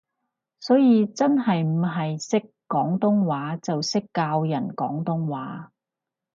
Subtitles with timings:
[0.59, 5.71] 所以真係唔係識廣東話就識教人廣東話